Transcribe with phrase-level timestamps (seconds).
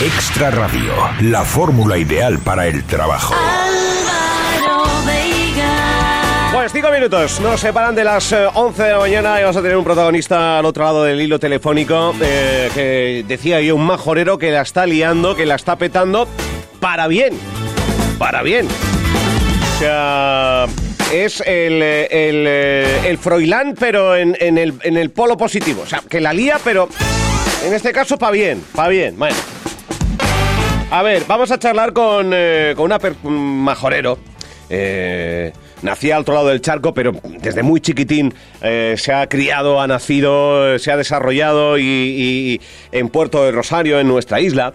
[0.00, 0.92] Extra Radio,
[1.22, 3.34] la fórmula ideal para el trabajo.
[6.52, 9.76] Pues cinco minutos nos separan de las 11 de la mañana y vamos a tener
[9.76, 14.52] un protagonista al otro lado del hilo telefónico eh, que decía yo, un majorero que
[14.52, 16.28] la está liando, que la está petando
[16.78, 17.36] para bien,
[18.20, 18.68] para bien.
[18.68, 20.66] O sea,
[21.12, 25.82] es el, el, el Froilán, pero en, en, el, en el polo positivo.
[25.82, 26.88] O sea, que la lía, pero
[27.64, 29.18] en este caso para bien, para bien.
[29.18, 29.57] Bueno.
[30.90, 34.18] A ver, vamos a charlar con, eh, con una un majorero.
[34.70, 35.52] Eh,
[35.82, 39.86] nacía al otro lado del charco, pero desde muy chiquitín eh, se ha criado, ha
[39.86, 42.60] nacido, eh, se ha desarrollado y,
[42.90, 44.72] en Puerto de Rosario, en nuestra isla.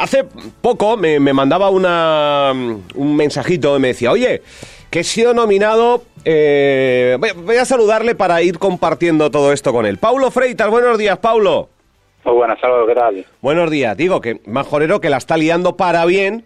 [0.00, 0.24] Hace
[0.62, 4.42] poco me, mandaba un mensajito y me decía, oye,
[4.88, 6.04] que he sido nominado...
[6.24, 9.98] voy, voy a saludarle para ir compartiendo todo esto con él.
[9.98, 11.75] Paulo Freitas, buenos días, Paulo.
[12.26, 13.24] Muy buenas, Álvaro, ¿qué tal?
[13.40, 13.96] Buenos días.
[13.96, 16.44] Digo que majorero que la está liando para bien.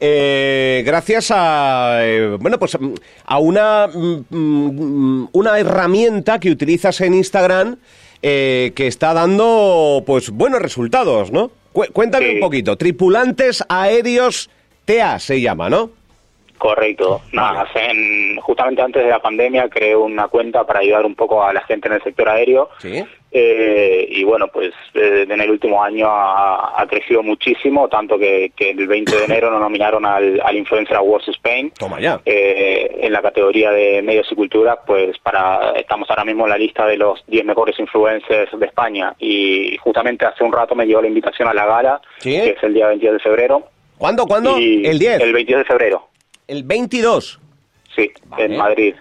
[0.00, 2.94] eh, gracias a eh, bueno pues mm,
[3.26, 7.78] a una mm, mm, una herramienta que utilizas en Instagram
[8.22, 11.50] eh, que está dando pues buenos resultados, ¿no?
[11.72, 12.34] Cu- cuéntame Sí.
[12.34, 12.76] un poquito.
[12.76, 14.48] Tripulantes aéreos
[14.84, 15.90] TA se llama, ¿no?
[16.58, 17.22] Correcto.
[17.32, 21.52] Nada, en- justamente antes de la pandemia creé una cuenta para ayudar un poco a
[21.52, 22.68] la gente en el sector aéreo.
[22.78, 23.04] Sí.
[23.30, 28.52] Eh, y bueno, pues eh, en el último año ha, ha crecido muchísimo, tanto que,
[28.56, 31.70] que el 20 de enero nos nominaron al, al Influencer Awards Spain.
[31.78, 32.20] Toma ya.
[32.24, 36.58] Eh, en la categoría de medios y cultura, pues para estamos ahora mismo en la
[36.58, 41.02] lista de los 10 mejores influencers de España y justamente hace un rato me llegó
[41.02, 42.30] la invitación a la gala, Sí.
[42.32, 43.62] que es el día 22 de febrero.
[43.98, 44.26] ¿Cuándo?
[44.26, 44.58] ¿Cuándo?
[44.58, 45.20] Y El 10.
[45.20, 46.08] El 22 de febrero.
[46.46, 47.40] El 22.
[47.94, 48.44] Sí, Vale.
[48.44, 48.94] en Madrid.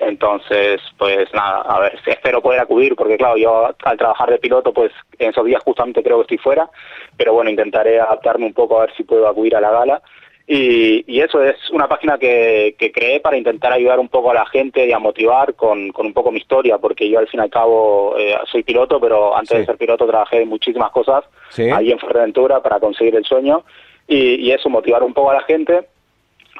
[0.00, 4.72] Entonces, pues nada, a ver, espero poder acudir, porque claro, yo al trabajar de piloto,
[4.72, 6.68] pues en esos días justamente creo que estoy fuera,
[7.16, 10.02] pero bueno, intentaré adaptarme un poco a ver si puedo acudir a la gala.
[10.46, 14.34] Y, y eso es una página que, que creé para intentar ayudar un poco a
[14.34, 17.38] la gente y a motivar con, con un poco mi historia, porque yo al fin
[17.38, 19.58] y al cabo eh, soy piloto, pero antes Sí.
[19.58, 21.70] de ser piloto trabajé en muchísimas cosas Sí.
[21.70, 23.62] allí en Fuerteventura para conseguir el sueño
[24.08, 25.86] y, y eso, motivar un poco a la gente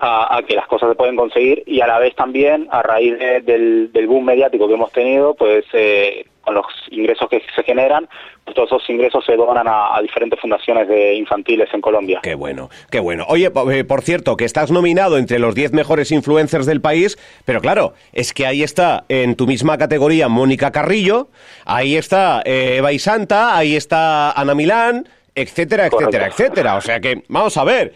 [0.01, 3.19] a, a que las cosas se pueden conseguir y a la vez también a raíz
[3.19, 7.63] de- del, del boom mediático que hemos tenido pues eh, con los ingresos que se
[7.63, 8.09] generan
[8.45, 12.35] pues todos esos ingresos se donan a, a diferentes fundaciones de infantiles en Colombia Qué
[12.35, 13.27] bueno, qué bueno.
[13.29, 17.61] Oye, eh, por cierto, que estás nominado entre los 10 mejores influencers del país, pero
[17.61, 21.29] claro, es que ahí está en tu misma categoría Mónica Carrillo,
[21.67, 26.43] ahí está eh, Eva y Santa, ahí está Ana Milán, etcétera, etcétera, Correcto.
[26.43, 26.77] etcétera.
[26.77, 27.93] O sea que, vamos a ver,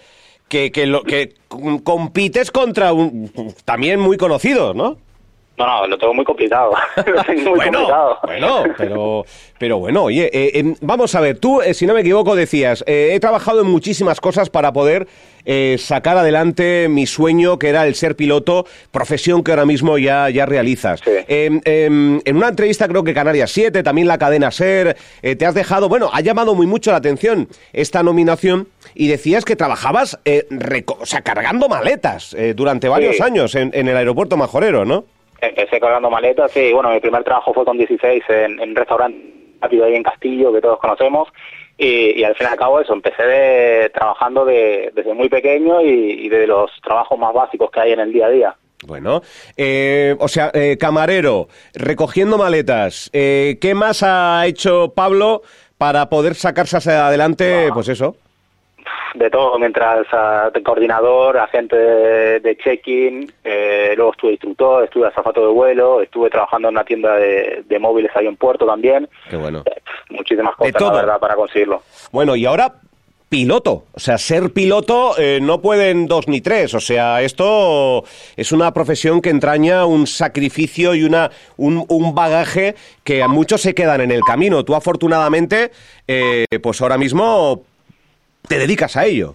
[0.54, 3.28] que, que, lo, que com- compites contra un,
[3.65, 4.98] también muy conocidos, ¿no?
[5.56, 9.25] No no lo tengo muy complicado lo tengo muy bueno, complicado bueno, pero,
[9.59, 12.82] pero bueno, oye, eh, eh, vamos a ver, tú, eh, si no me equivoco, decías,
[12.87, 15.06] eh, he trabajado en muchísimas cosas para poder
[15.76, 20.47] sacar adelante mi sueño, que era el ser piloto, profesión que ahora mismo ya, ya
[20.47, 21.00] realizas.
[21.04, 21.10] Sí.
[21.10, 21.84] Eh, eh,
[22.25, 26.09] en una entrevista, creo que Canarias 7, también la cadena SER, te has dejado, bueno,
[26.14, 30.47] ha llamado muy mucho la atención esta nominación y decías que trabajabas, eh,
[30.98, 33.22] o sea, cargando maletas durante varios Sí.
[33.22, 35.04] años en, en el aeropuerto majorero, ¿no?
[35.49, 39.19] Empecé cargando maletas, sí, bueno, mi primer trabajo fue con 16 en, en un restaurante
[39.60, 41.28] rápido ahí en Castillo, que todos conocemos,
[41.78, 45.81] y, y al fin y al cabo eso, empecé de- trabajando de- desde muy pequeño
[45.81, 48.56] y, y de los trabajos más básicos que hay en el día a día.
[48.87, 49.22] Bueno,
[49.56, 55.41] eh, o sea, eh, camarero, recogiendo maletas, eh, ¿qué más ha hecho Pablo
[55.78, 58.16] para poder sacarse hacia adelante, pues eso?
[59.14, 60.06] De todo, mientras
[60.52, 66.30] de coordinador, agente de, de check-in, eh, luego estuve instructor, estuve azafato de vuelo, estuve
[66.30, 69.08] trabajando en una tienda de, de móviles ahí en Puerto también.
[69.30, 69.62] Qué bueno.
[69.66, 69.80] Eh,
[70.10, 71.82] muchísimas cosas, la verdad, para conseguirlo.
[72.10, 72.75] Bueno, y ahora
[73.28, 78.04] piloto, o sea, ser piloto eh, no pueden dos ni tres, o sea, esto
[78.36, 83.60] es una profesión que entraña un sacrificio y una un, un bagaje que a muchos
[83.60, 84.64] se quedan en el camino.
[84.64, 85.70] Tú afortunadamente,
[86.06, 87.62] eh, pues ahora mismo
[88.49, 89.35] te dedicas a ello.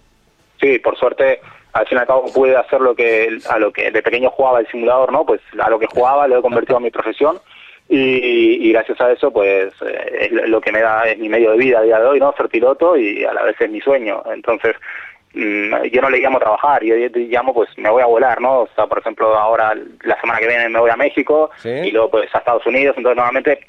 [0.61, 1.39] Sí, por suerte,
[1.73, 4.59] al fin y al cabo pude hacer lo que a lo que de pequeño jugaba
[4.59, 5.25] el simulador, ¿no?
[5.25, 7.39] Pues a lo que jugaba lo he convertido en mi profesión
[7.87, 11.51] y, y gracias a eso, pues eh, es lo que me da es mi medio
[11.51, 12.33] de vida a día de hoy, ¿no?
[12.37, 14.21] Ser piloto y a la vez es mi sueño.
[14.31, 14.75] Entonces,
[15.33, 18.61] mm, yo no le llamo trabajar, yo le llamo pues me voy a volar, ¿no?
[18.61, 19.73] O sea, por ejemplo, ahora
[20.03, 21.69] la semana que viene me voy a México Sí.
[21.69, 23.59] y luego pues a Estados Unidos, entonces normalmente eh,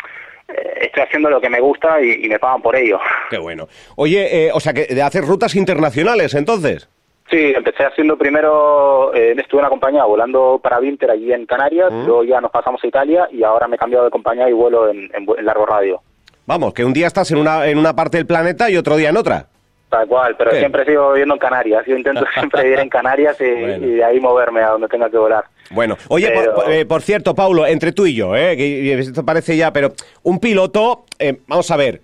[0.81, 2.99] estoy haciendo lo que me gusta y, y me pagan por ello.
[3.31, 3.69] Qué bueno.
[3.97, 6.89] Oye, eh, o sea, que de hacer rutas internacionales, entonces.
[7.31, 11.93] Sí, empecé haciendo primero, eh, estuve en una compañía volando para Winter allí en Canarias,
[11.93, 12.07] Mm.
[12.07, 14.89] luego ya nos pasamos a Italia y ahora me he cambiado de compañía y vuelo
[14.91, 16.01] en, en en largo radio.
[16.47, 19.11] Vamos, que un día estás en una, en una parte del planeta y otro día
[19.11, 19.47] en otra.
[19.91, 20.59] Tal cual, pero ¿Qué?
[20.61, 21.85] siempre sigo viviendo en Canarias.
[21.85, 23.87] Yo intento siempre vivir en Canarias y, Bueno.
[23.87, 25.45] y de ahí moverme a donde tenga que volar.
[25.71, 29.25] Bueno, oye, Pero- por, eh, por cierto, Paulo, entre tú y yo, eh, que esto
[29.25, 29.93] parece ya, pero
[30.23, 32.01] un piloto, eh, vamos a ver,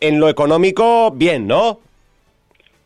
[0.00, 1.78] en lo económico, bien, ¿no?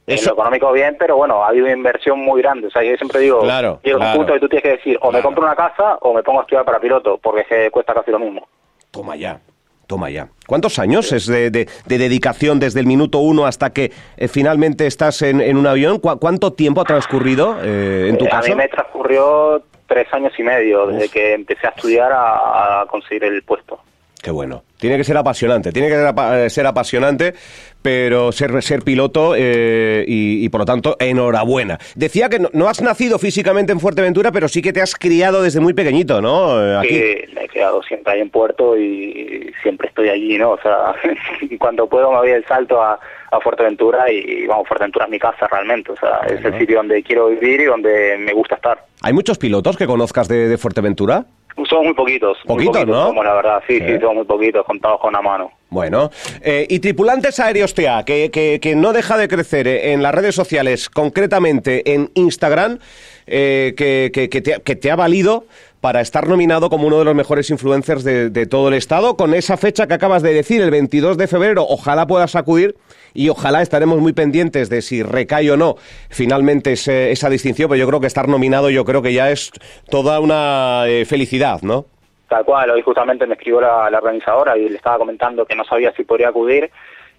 [0.07, 2.69] En Eso- lo económico bien, pero bueno, ha habido una inversión muy grande.
[2.69, 4.13] O sea, yo siempre digo, Claro, llega claro.
[4.13, 6.41] un punto que tú tienes que decir, o me compro una casa o me pongo
[6.41, 8.47] a estudiar para piloto, porque es que cuesta casi lo mismo.
[8.91, 9.41] Toma ya,
[9.87, 10.29] toma ya.
[10.47, 14.87] ¿Cuántos años es de, de- de dedicación desde el minuto uno hasta que eh, finalmente
[14.87, 15.99] estás en, en un avión?
[15.99, 18.49] ¿Cu- ¿Cuánto tiempo ha transcurrido eh, en tu Eh, a caso?
[18.49, 23.25] mí me transcurrió tres años y medio desde que empecé a estudiar a, a conseguir
[23.25, 23.79] el puesto.
[24.27, 24.65] Qué bueno.
[24.81, 27.33] Tiene que ser apasionante, tiene que ser, eh, ser apasionante,
[27.81, 31.79] pero ser, ser piloto eh, y, y, por lo tanto, enhorabuena.
[31.95, 35.43] Decía que no, no has nacido físicamente en Fuerteventura, pero sí que te has criado
[35.43, 36.61] desde muy pequeñito, ¿no?
[36.61, 36.89] Eh, Aquí.
[36.89, 40.51] que me he quedado siempre ahí en Puerto y siempre estoy allí, ¿no?
[40.51, 40.97] O sea,
[41.61, 42.99] cuando puedo me voy el salto a,
[43.31, 47.01] a Fuerteventura y, vamos, Fuerteventura es mi casa realmente, o sea, es el sitio donde
[47.05, 48.87] quiero vivir y donde me gusta estar.
[49.03, 51.27] ¿Hay muchos pilotos que conozcas de, de Fuerteventura?
[51.69, 52.37] Somos muy poquitos.
[52.45, 53.07] muy Poquitos, poquitos ¿no?
[53.07, 53.95] somos, la verdad, sí, Eh.
[53.95, 55.51] sí, somos muy poquitos, contados con una mano.
[55.71, 56.11] Bueno,
[56.43, 60.15] eh, y tripulantes aéreos TA, que, que, que no deja de crecer eh, en las
[60.15, 62.79] redes sociales, concretamente en Instagram,
[63.27, 65.47] eh, que, que- que te, que te ha valido
[65.81, 69.35] para estar nominado como uno de los mejores influencers de, de todo el Estado, con
[69.35, 72.77] esa fecha que acabas de decir, el 22 de febrero, ojalá puedas acudir
[73.15, 75.77] y ojalá estaremos muy pendientes de si recae o no
[76.11, 79.51] finalmente ese- esa distinción, pero yo creo que estar nominado yo creo que ya es
[79.91, 81.87] toda una eh, felicidad, ¿no?
[82.29, 85.65] Tal cual, hoy justamente me escribió la, la organizadora y le estaba comentando que no
[85.65, 86.71] sabía si podría acudir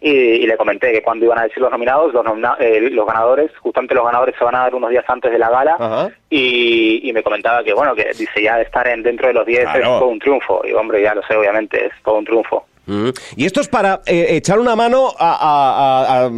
[0.02, 3.06] y, y le comenté que cuando iban a decir los nominados, los, nomina- eh, los
[3.08, 7.08] ganadores, justamente los ganadores se van a dar unos días antes de la gala y,
[7.10, 9.80] y me comentaba que bueno, que dice ya estar en, dentro de los 10 Claro.
[9.80, 12.66] es todo un triunfo y hombre, ya lo sé, obviamente, es todo un triunfo.
[12.86, 13.10] Mm.
[13.36, 16.30] Y esto es para eh, echar una mano a, a-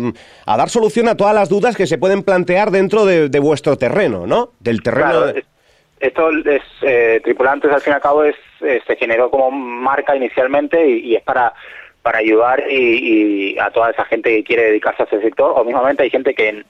[0.47, 3.77] a- dar solución a todas las dudas que se pueden plantear dentro de, de vuestro
[3.77, 4.51] terreno, ¿no?
[4.59, 5.09] Del terreno.
[5.11, 5.45] Claro, de- es-
[5.99, 10.15] esto es eh, tripulantes al fin y al cabo es eh, se generó como marca
[10.15, 11.53] inicialmente y, y es para
[12.01, 15.53] para ayudar y, y a toda esa gente que quiere dedicarse a ese sector.
[15.55, 16.63] O mismamente hay gente que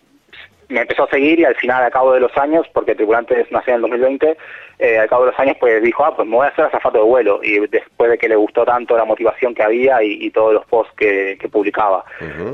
[0.69, 3.71] me empezó a seguir y al final al cabo de los años porque tripulantes nació
[3.71, 4.37] en el 2020
[4.77, 6.99] eh, al cabo de los años pues dijo ah pues me voy a hacer azafato
[6.99, 10.29] de vuelo y después de que le gustó tanto la motivación que había y, y
[10.29, 12.05] todos los posts que, que publicaba.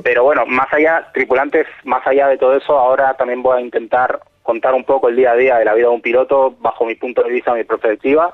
[0.04, 4.22] Pero bueno más allá tripulantes más allá de todo eso ahora también voy a intentar
[4.45, 6.95] contar un poco el día a día de la vida de un piloto bajo mi
[6.95, 8.33] punto de vista, mi perspectiva.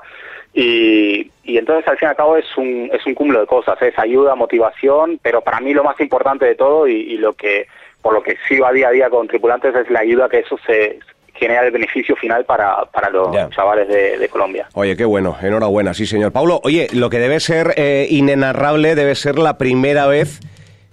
[0.54, 3.80] Y, y entonces al fin y al cabo es un, es un cúmulo de cosas,
[3.80, 7.66] es ayuda, motivación, pero para mí lo más importante de todo y, y lo que
[8.02, 10.58] por lo que sigo a día a día con tripulantes es la ayuda que eso
[10.66, 10.98] se
[11.34, 13.48] genera el beneficio final para, para los Ya.
[13.50, 14.68] chavales de, de Colombia.
[14.74, 16.32] Oye, qué bueno, enhorabuena, sí, señor.
[16.32, 20.40] Pablo, oye, lo que debe ser eh, inenarrable debe ser la primera vez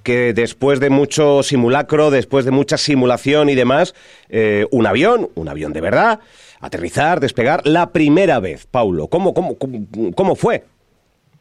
[0.03, 3.93] que después de mucho simulacro, después de mucha simulación y demás,
[4.29, 6.19] eh, un avión, un avión de verdad,
[6.61, 9.07] aterrizar, despegar, la primera vez, Paulo.
[9.07, 9.79] ¿Cómo, cómo, cómo,
[10.15, 10.63] cómo fue?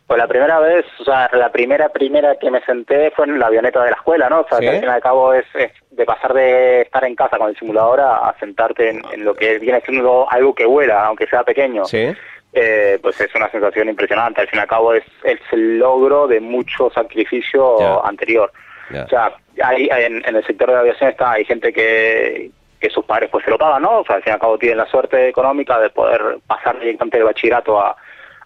[0.06, 3.48] Pues la primera vez, o sea, la primera primera que me senté fue en la
[3.48, 4.40] avioneta de la escuela, ¿no?
[4.40, 4.64] O sea, Sí.
[4.64, 7.50] que al fin y al cabo es, es de pasar de estar en casa con
[7.50, 11.42] el simulador a, sentarte en, en lo que viene siendo algo que vuela, aunque sea
[11.44, 11.84] pequeño.
[11.84, 12.08] Sí.
[12.54, 14.40] Eh, pues es una sensación impresionante.
[14.40, 18.50] Al fin y al cabo es, es el logro de mucho sacrificio anterior.
[18.90, 19.30] O sea,
[19.62, 23.30] hay, en, en el sector de la aviación está, hay gente que, que sus padres
[23.30, 24.00] pues se lo pagan, ¿no?
[24.00, 27.16] O sea, al fin y al cabo tienen la suerte económica de poder pasar directamente
[27.16, 27.96] del bachillerato a,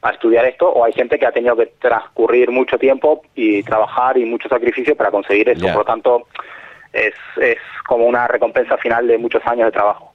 [0.03, 4.19] a estudiar esto, o hay gente que ha tenido que transcurrir mucho tiempo y trabajar
[4.19, 5.67] y mucho sacrificio para conseguir eso.
[5.67, 6.27] Por lo tanto,
[6.93, 10.13] es, es como una recompensa final de muchos años de trabajo.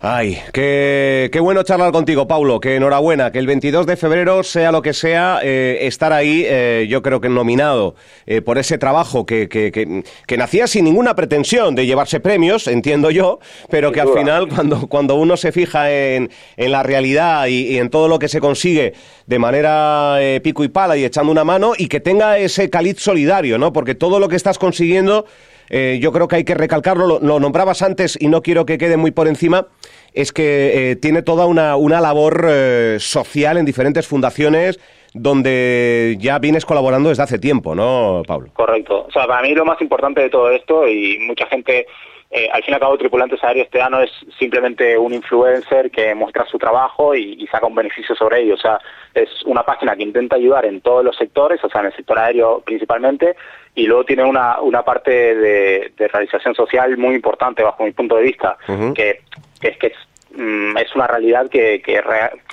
[0.00, 2.60] Ay, qué, qué bueno charlar contigo, Paulo.
[2.60, 6.86] Que enhorabuena, que el 22 de febrero, sea lo que sea, eh, estar ahí, eh,
[6.88, 11.16] yo creo que nominado eh, por ese trabajo que, que, que, que nacía sin ninguna
[11.16, 13.40] pretensión de llevarse premios, entiendo yo,
[13.70, 17.78] pero que al final, cuando, cuando uno se fija en, en la realidad y, y
[17.78, 18.94] en todo lo que se consigue
[19.26, 23.00] de manera eh, pico y pala y echando una mano, y que tenga ese caliz
[23.00, 23.72] solidario, ¿no?
[23.72, 25.26] Porque todo lo que estás consiguiendo.
[25.70, 28.78] Eh, yo creo que hay que recalcarlo, lo, lo nombrabas antes y no quiero que
[28.78, 29.68] quede muy por encima,
[30.14, 34.80] es que eh, tiene toda una, una labor eh, social en diferentes fundaciones
[35.14, 38.50] donde ya vienes colaborando desde hace tiempo, ¿no, Pablo?
[38.54, 39.06] Correcto.
[39.08, 41.86] O sea, para mí lo más importante de todo esto, y mucha gente,
[42.30, 46.14] eh, al fin y al cabo, Tripulantes Aéreos TEA no es simplemente un influencer que
[46.14, 48.54] muestra su trabajo y, y saca un beneficio sobre ello.
[48.54, 48.78] O sea,
[49.14, 52.18] es una página que intenta ayudar en todos los sectores, o sea, en el sector
[52.18, 53.34] aéreo principalmente,
[53.74, 58.16] y luego tiene una, una parte de, de realización social muy importante bajo mi punto
[58.16, 58.92] de vista, Ujú.
[58.92, 59.22] que,
[59.60, 59.92] que es que
[60.30, 62.00] es, mm, es una realidad que, que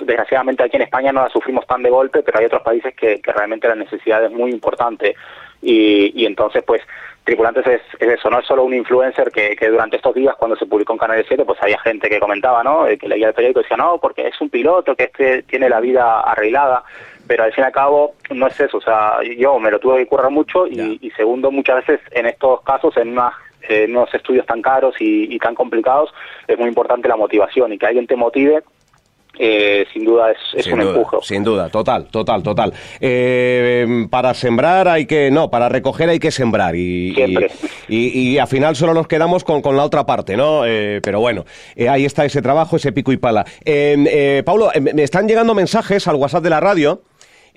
[0.00, 3.20] desgraciadamente aquí en España no la sufrimos tan de golpe, pero hay otros países que,
[3.20, 5.14] que realmente la necesidad es muy importante.
[5.62, 6.82] y, y entonces pues
[7.26, 10.64] Tripulantes es, eso, no es solo un influencer que, que, durante estos días cuando se
[10.64, 12.86] publicó en Canal 7 pues había gente que comentaba, ¿no?
[12.86, 15.68] Eh, que leía el periódico y decía, no, porque es un piloto que este tiene
[15.68, 16.84] la vida arreglada,
[17.26, 19.98] pero al fin y al cabo no es eso, o sea, yo me lo tuve
[19.98, 23.34] que currar mucho y, y segundo, muchas veces en estos casos, en unas
[23.68, 26.10] en unos estudios tan caros y, y, tan complicados,
[26.46, 28.62] es muy importante la motivación y que alguien te motive
[29.38, 31.22] eh, sin duda es, es un duda, empujo.
[31.22, 32.72] Sin duda, total, total, total.
[33.00, 37.48] Eh, para sembrar hay que, no, para recoger hay que sembrar y, Siempre.
[37.88, 40.64] y, y, al final solo nos quedamos con, con la otra parte, ¿no?
[40.64, 41.44] Eh, pero bueno,
[41.74, 43.44] eh, ahí está ese trabajo, ese pico y pala.
[43.64, 47.02] Eh, Pablo, me están llegando mensajes al WhatsApp de la radio.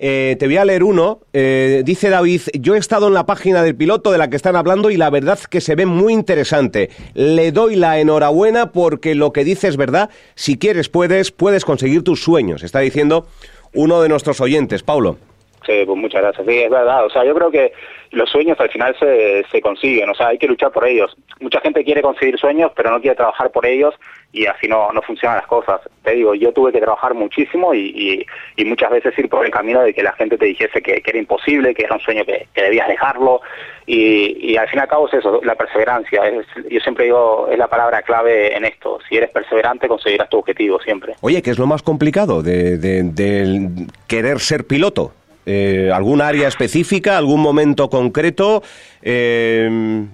[0.02, 1.20] Eh, te voy a leer uno.
[1.34, 4.56] Eh, dice David, yo he estado en la página del piloto de la que están
[4.56, 6.88] hablando y la verdad que se ve muy interesante.
[7.12, 10.08] Le doy la enhorabuena porque lo que dice es verdad.
[10.34, 12.62] Si quieres, puedes, puedes conseguir tus sueños.
[12.62, 13.26] Está diciendo
[13.74, 15.18] uno de nuestros oyentes, Paulo.
[15.66, 16.46] Sí, pues muchas gracias.
[16.46, 17.04] Sí, es verdad.
[17.04, 17.72] O sea, yo creo que
[18.12, 20.08] los sueños al final se, se consiguen.
[20.10, 21.14] O sea, hay que luchar por ellos.
[21.40, 23.94] Mucha gente quiere conseguir sueños, pero no quiere trabajar por ellos
[24.32, 25.80] y así no, no funcionan las cosas.
[26.02, 28.24] Te digo, yo tuve que trabajar muchísimo y,
[28.56, 31.10] y, muchas veces ir por el camino de que la gente te dijese que, que
[31.10, 33.40] era imposible, que era un sueño que, que debías dejarlo
[33.86, 36.26] y, y, al fin y al cabo es eso, la perseverancia.
[36.26, 38.98] Es, yo siempre digo, es la palabra clave en esto.
[39.08, 41.14] Si eres perseverante, conseguirás tu objetivo siempre.
[41.20, 45.12] Oye, ¿qué es lo más complicado de, de, de querer ser piloto?
[45.52, 48.62] Eh, ¿Algún área específica, algún momento concreto?
[49.02, 50.06] Eh...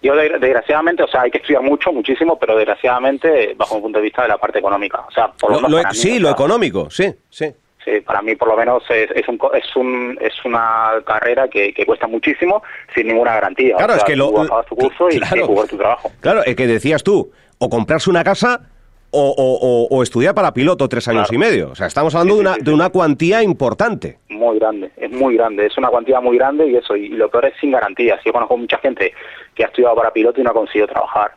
[0.00, 4.04] Yo desgraciadamente, o sea, hay que estudiar mucho, muchísimo, pero desgraciadamente bajo mi punto de
[4.04, 5.00] vista de la parte económica.
[5.08, 7.52] O sea, por lo, lo, lo sí, mí, lo sea, económico, sí, sí.
[7.84, 11.74] Sí, para mí por lo menos es, es, un, es, un, es una carrera que,
[11.74, 12.62] que cuesta muchísimo
[12.94, 13.76] sin ninguna garantía.
[13.76, 14.30] Claro, o sea, es que lo...
[14.30, 16.12] Tú tu curso claro, y, y jugar tu trabajo.
[16.20, 18.71] Claro, es que decías tú, o comprarse una casa
[19.12, 21.34] o, o, o, estudiar para piloto tres años claro.
[21.34, 21.70] y medio.
[21.70, 24.18] O sea, estamos hablando sí, de, una, sí, de una cuantía importante.
[24.30, 27.46] Muy grande, es muy grande, es una cuantía muy grande y eso, y lo peor
[27.46, 28.20] es sin garantías.
[28.24, 29.12] Yo conozco mucha gente
[29.54, 31.32] que ha estudiado para piloto y no ha conseguido trabajar.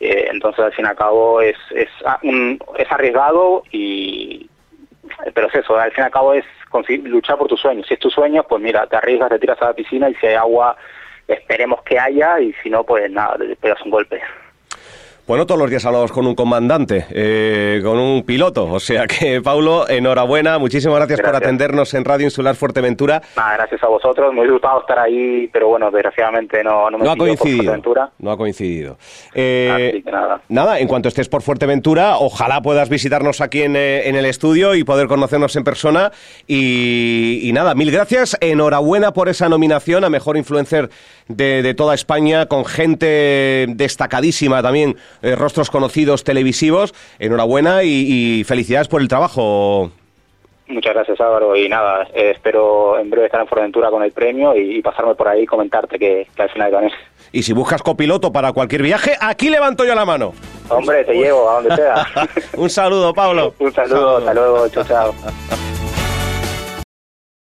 [0.00, 1.88] Eh, entonces, al fin y al cabo, es, es,
[2.22, 4.48] un, es arriesgado y...
[5.34, 6.44] Pero es eso, al fin y al cabo es
[7.04, 7.86] luchar por tus sueños.
[7.86, 10.26] Si es tu sueño, pues mira, te arriesgas, te tiras a la piscina y si
[10.26, 10.76] hay agua,
[11.28, 14.20] esperemos que haya y si no, pues nada, te pegas un golpe.
[15.32, 18.70] Bueno, todos los días hablamos con un comandante, eh, con un piloto.
[18.70, 20.58] O sea que, Paulo, enhorabuena.
[20.58, 21.40] Muchísimas gracias, gracias.
[21.40, 23.22] por atendernos en Radio Insular Fuerteventura.
[23.34, 24.34] Nada, gracias a vosotros.
[24.34, 27.74] Me gustado estar ahí, pero bueno, desgraciadamente no, no me no ha coincidido.
[28.18, 28.98] No ha coincidido.
[29.32, 30.42] Eh, nada.
[30.50, 34.74] nada, en cuanto estés por Fuerteventura, ojalá puedas visitarnos aquí en, eh, en el estudio
[34.74, 36.12] y poder conocernos en persona.
[36.46, 38.36] Y, y, nada, mil gracias.
[38.42, 40.90] Enhorabuena por esa nominación a Mejor Influencer
[41.28, 46.94] de, de toda España, con gente destacadísima también eh, rostros conocidos televisivos.
[47.18, 49.90] Enhorabuena y, y, felicidades por el trabajo.
[50.68, 54.56] Muchas gracias Álvaro y nada, eh, espero en breve estar en Fuerteventura con el premio
[54.56, 56.92] y, y pasarme por ahí y comentarte que, que al final gané.
[57.30, 60.32] Y si buscas copiloto para cualquier viaje, aquí levanto yo la mano.
[60.68, 62.06] Hombre, te llevo a donde sea.
[62.56, 63.54] Un saludo, Pablo.
[63.58, 65.14] Un saludo, hasta luego, chao, chao.